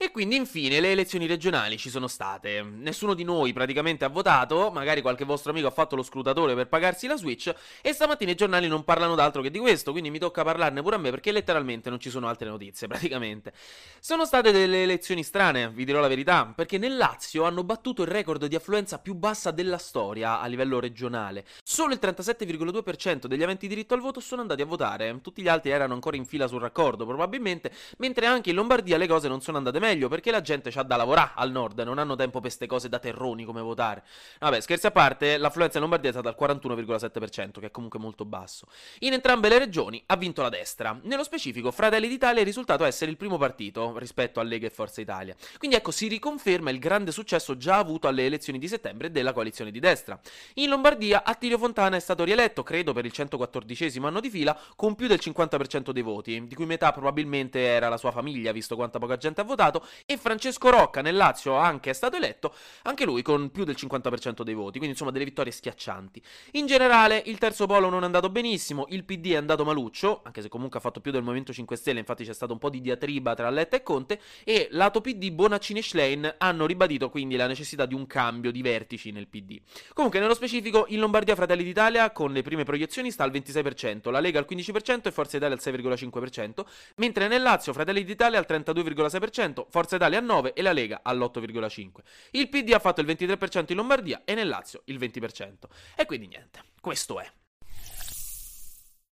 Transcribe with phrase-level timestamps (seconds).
[0.00, 2.62] E quindi infine le elezioni regionali ci sono state.
[2.62, 6.68] Nessuno di noi praticamente ha votato, magari qualche vostro amico ha fatto lo scrutatore per
[6.68, 7.52] pagarsi la Switch
[7.82, 10.94] e stamattina i giornali non parlano d'altro che di questo, quindi mi tocca parlarne pure
[10.94, 13.52] a me perché letteralmente non ci sono altre notizie, praticamente.
[13.98, 18.08] Sono state delle elezioni strane, vi dirò la verità, perché nel Lazio hanno battuto il
[18.08, 21.44] record di affluenza più bassa della storia a livello regionale.
[21.64, 25.70] Solo il 37,2% degli aventi diritto al voto sono andati a votare, tutti gli altri
[25.70, 29.56] erano ancora in fila sul raccordo probabilmente, mentre anche in Lombardia le cose non sono
[29.56, 32.48] andate meglio meglio perché la gente c'ha da lavorare al nord, non hanno tempo per
[32.48, 34.02] queste cose da terroni come votare.
[34.38, 38.24] Vabbè, scherzi a parte, l'affluenza in Lombardia è stata al 41,7%, che è comunque molto
[38.24, 38.66] basso.
[39.00, 40.98] In entrambe le regioni ha vinto la destra.
[41.02, 45.00] Nello specifico, Fratelli d'Italia è risultato essere il primo partito rispetto a Lega e Forza
[45.00, 45.34] Italia.
[45.58, 49.70] Quindi ecco, si riconferma il grande successo già avuto alle elezioni di settembre della coalizione
[49.70, 50.18] di destra.
[50.54, 54.94] In Lombardia, Attilio Fontana è stato rieletto, credo per il 114 anno di fila, con
[54.94, 58.98] più del 50% dei voti, di cui metà probabilmente era la sua famiglia, visto quanta
[58.98, 63.22] poca gente ha votato, e Francesco Rocca nel Lazio anche è stato eletto, anche lui
[63.22, 66.22] con più del 50% dei voti, quindi insomma delle vittorie schiaccianti.
[66.52, 70.42] In generale il terzo polo non è andato benissimo, il PD è andato maluccio, anche
[70.42, 72.80] se comunque ha fatto più del Movimento 5 Stelle, infatti c'è stato un po' di
[72.80, 77.46] diatriba tra Letta e Conte, e lato PD Bonaccini e Schlein hanno ribadito quindi la
[77.46, 79.60] necessità di un cambio di vertici nel PD.
[79.92, 84.20] Comunque nello specifico in Lombardia Fratelli d'Italia con le prime proiezioni sta al 26%, la
[84.20, 86.64] Lega al 15% e Forza Italia al 6,5%,
[86.96, 91.90] mentre nel Lazio Fratelli d'Italia al 32,6%, Forza Italia al 9% e la Lega all'8,5%.
[92.32, 95.54] Il PD ha fatto il 23% in Lombardia e nel Lazio il 20%.
[95.96, 97.30] E quindi niente, questo è.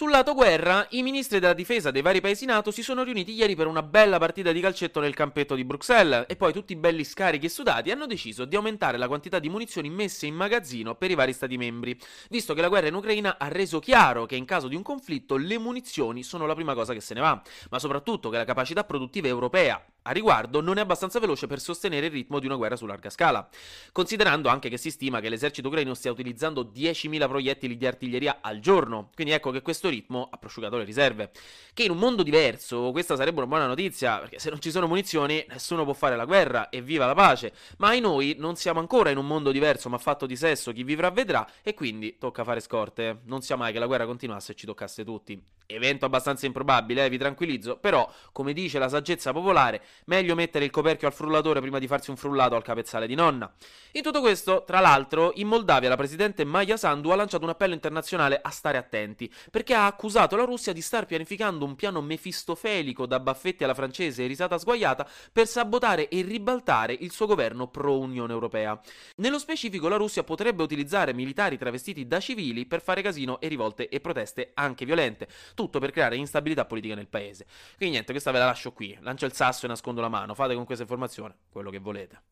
[0.00, 3.54] Sul lato guerra, i ministri della difesa dei vari paesi NATO si sono riuniti ieri
[3.56, 7.44] per una bella partita di calcetto nel campetto di Bruxelles e poi tutti belli scarichi
[7.46, 11.14] e sudati hanno deciso di aumentare la quantità di munizioni messe in magazzino per i
[11.14, 11.98] vari stati membri,
[12.30, 15.36] visto che la guerra in Ucraina ha reso chiaro che in caso di un conflitto
[15.36, 18.84] le munizioni sono la prima cosa che se ne va, ma soprattutto che la capacità
[18.84, 22.76] produttiva europea a riguardo non è abbastanza veloce per sostenere il ritmo di una guerra
[22.76, 23.48] su larga scala,
[23.92, 28.60] considerando anche che si stima che l'esercito ucraino stia utilizzando 10.000 proiettili di artiglieria al
[28.60, 31.30] giorno, quindi ecco che questo ritmo ha prosciugato le riserve.
[31.72, 34.86] Che in un mondo diverso questa sarebbe una buona notizia, perché se non ci sono
[34.86, 39.10] munizioni nessuno può fare la guerra e viva la pace, ma noi non siamo ancora
[39.10, 42.60] in un mondo diverso ma fatto di sesso, chi vivrà vedrà e quindi tocca fare
[42.60, 43.20] scorte.
[43.24, 45.59] Non sia mai che la guerra continuasse e ci toccasse tutti.
[45.72, 50.70] Evento abbastanza improbabile, eh, vi tranquillizzo, però, come dice la saggezza popolare, meglio mettere il
[50.72, 53.52] coperchio al frullatore prima di farsi un frullato al capezzale di nonna.
[53.92, 57.74] In tutto questo, tra l'altro, in Moldavia la presidente Maya Sandu ha lanciato un appello
[57.74, 63.06] internazionale a stare attenti, perché ha accusato la Russia di star pianificando un piano mefistofelico
[63.06, 68.32] da baffetti alla francese e risata sguaiata per sabotare e ribaltare il suo governo pro-Unione
[68.32, 68.80] Europea.
[69.16, 73.88] Nello specifico, la Russia potrebbe utilizzare militari travestiti da civili per fare casino e rivolte
[73.88, 75.28] e proteste anche violente
[75.60, 77.44] tutto per creare instabilità politica nel paese.
[77.76, 78.96] Quindi niente, questa ve la lascio qui.
[79.00, 80.34] Lancio il sasso e nascondo la mano.
[80.34, 82.22] Fate con questa informazione quello che volete.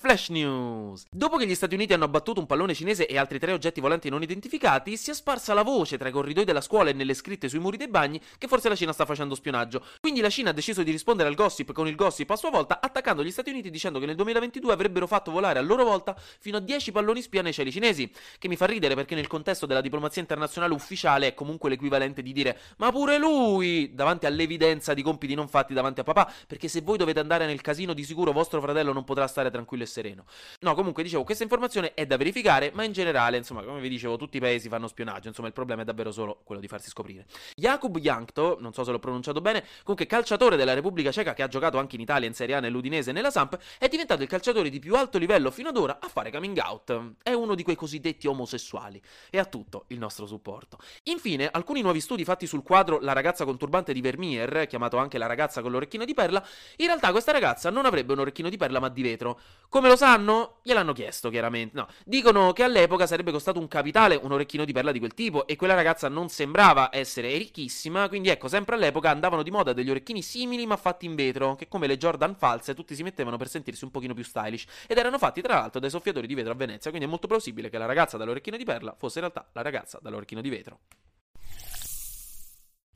[0.00, 1.06] Flash News.
[1.10, 4.08] Dopo che gli Stati Uniti hanno abbattuto un pallone cinese e altri tre oggetti volanti
[4.08, 7.48] non identificati, si è sparsa la voce tra i corridoi della scuola e nelle scritte
[7.48, 9.84] sui muri dei bagni che forse la Cina sta facendo spionaggio.
[10.00, 12.80] Quindi la Cina ha deciso di rispondere al gossip con il gossip a sua volta,
[12.80, 16.58] attaccando gli Stati Uniti dicendo che nel 2022 avrebbero fatto volare a loro volta fino
[16.58, 18.08] a 10 palloni spia nei cieli cinesi.
[18.38, 22.30] Che mi fa ridere perché nel contesto della diplomazia internazionale ufficiale è comunque l'equivalente di
[22.32, 26.82] dire ma pure lui davanti all'evidenza di compiti non fatti davanti a papà, perché se
[26.82, 30.24] voi dovete andare nel casino di sicuro vostro fratello non potrà stare tranquillo e sereno.
[30.60, 34.16] No, comunque dicevo, questa informazione è da verificare, ma in generale, insomma, come vi dicevo,
[34.16, 37.26] tutti i paesi fanno spionaggio, insomma, il problema è davvero solo quello di farsi scoprire.
[37.56, 41.48] Jakub Jankto, non so se l'ho pronunciato bene, comunque calciatore della Repubblica Ceca che ha
[41.48, 44.68] giocato anche in Italia, in Serie A, nell'Udinese e nella Samp, è diventato il calciatore
[44.68, 47.14] di più alto livello fino ad ora a fare coming out.
[47.22, 49.00] È uno di quei cosiddetti omosessuali
[49.30, 50.78] e ha tutto il nostro supporto.
[51.04, 55.18] Infine, alcuni nuovi studi fatti sul quadro La ragazza con turbante di Vermeer, chiamato anche
[55.18, 56.44] La ragazza con l'orecchino di perla,
[56.76, 59.40] in realtà questa ragazza non avrebbe un orecchino di perla ma di vetro.
[59.78, 60.56] Come lo sanno?
[60.64, 61.76] Gliel'hanno chiesto, chiaramente.
[61.76, 65.46] No, dicono che all'epoca sarebbe costato un capitale un orecchino di perla di quel tipo
[65.46, 69.88] e quella ragazza non sembrava essere ricchissima, quindi ecco, sempre all'epoca andavano di moda degli
[69.88, 73.46] orecchini simili ma fatti in vetro, che come le Jordan false tutti si mettevano per
[73.46, 76.56] sentirsi un pochino più stylish ed erano fatti tra l'altro dai soffiatori di vetro a
[76.56, 79.62] Venezia, quindi è molto plausibile che la ragazza dall'orecchino di perla fosse in realtà la
[79.62, 80.80] ragazza dall'orecchino di vetro.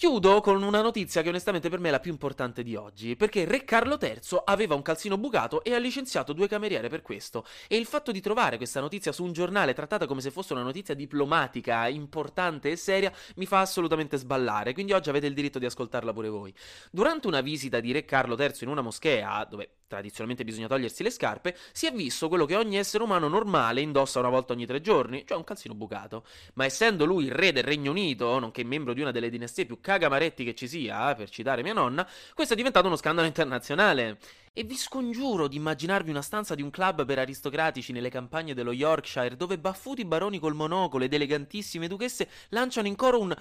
[0.03, 3.45] Chiudo con una notizia che onestamente per me è la più importante di oggi, perché
[3.45, 7.45] Re Carlo III aveva un calzino bucato e ha licenziato due cameriere per questo.
[7.69, 10.65] E il fatto di trovare questa notizia su un giornale trattata come se fosse una
[10.65, 15.67] notizia diplomatica, importante e seria, mi fa assolutamente sballare, quindi oggi avete il diritto di
[15.67, 16.53] ascoltarla pure voi.
[16.91, 21.11] Durante una visita di Re Carlo III in una moschea, dove tradizionalmente bisogna togliersi le
[21.11, 24.81] scarpe, si è visto quello che ogni essere umano normale indossa una volta ogni tre
[24.81, 26.25] giorni, cioè un calzino bucato.
[26.55, 29.81] Ma essendo lui il re del Regno Unito, nonché membro di una delle dinastie più
[29.81, 34.19] cagamaretti che ci sia, per citare mia nonna, questo è diventato uno scandalo internazionale.
[34.55, 38.73] E vi scongiuro di immaginarvi una stanza di un club per aristocratici nelle campagne dello
[38.73, 43.35] Yorkshire dove baffuti baroni col monocolo ed elegantissime duchesse lanciano in coro un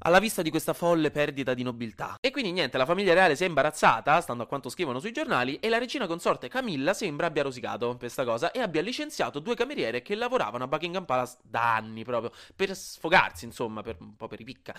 [0.00, 2.16] alla vista di questa folle perdita di nobiltà.
[2.20, 5.56] E quindi niente, la famiglia reale si è imbarazzata, stando a quanto scrivono sui giornali,
[5.56, 10.02] e la regina consorte Camilla sembra abbia rosicato questa cosa e abbia licenziato due cameriere
[10.02, 14.40] che lavoravano a Buckingham Palace da anni proprio, per sfogarsi, insomma, per un po' per
[14.40, 14.74] i picca.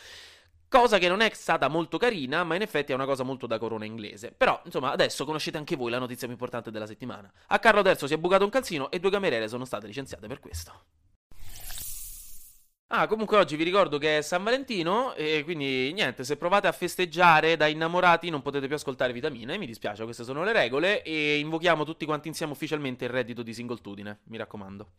[0.70, 3.58] Cosa che non è stata molto carina, ma in effetti è una cosa molto da
[3.58, 4.32] corona inglese.
[4.32, 7.32] Però, insomma, adesso conoscete anche voi la notizia più importante della settimana.
[7.48, 10.40] A Carlo III si è bucato un calzino e due cameriere sono state licenziate per
[10.40, 10.99] questo.
[12.92, 16.72] Ah, comunque oggi vi ricordo che è San Valentino e quindi niente, se provate a
[16.72, 21.38] festeggiare da innamorati non potete più ascoltare vitamine, mi dispiace, queste sono le regole e
[21.38, 24.92] invochiamo tutti quanti insieme ufficialmente il reddito di singoltudine, mi raccomando.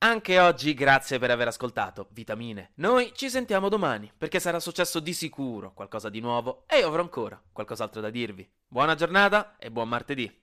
[0.00, 2.72] Anche oggi grazie per aver ascoltato Vitamine.
[2.74, 7.00] Noi ci sentiamo domani perché sarà successo di sicuro qualcosa di nuovo e io avrò
[7.00, 8.46] ancora qualcos'altro da dirvi.
[8.66, 10.41] Buona giornata e buon martedì.